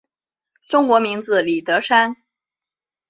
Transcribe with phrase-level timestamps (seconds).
[0.67, 2.15] 中国名字李德山。